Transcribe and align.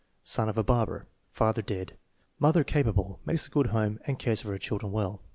Son 0.23 0.49
of 0.49 0.57
a 0.57 0.63
barber. 0.63 1.05
Father 1.29 1.61
dead; 1.61 1.95
mother 2.39 2.63
capa 2.63 2.91
ble; 2.91 3.19
makes 3.23 3.45
a 3.45 3.51
good 3.51 3.67
home, 3.67 3.99
and 4.07 4.17
cares 4.17 4.41
for 4.41 4.49
her 4.49 4.57
children 4.57 4.91
well. 4.91 5.21